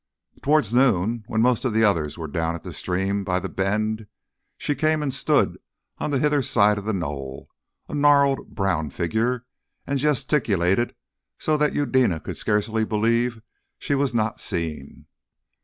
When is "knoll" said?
6.93-7.47